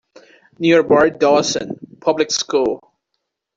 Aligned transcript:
Nearby 0.57 1.09
is 1.09 1.17
Dawson 1.19 1.77
Public 2.01 2.31
School. 2.31 2.81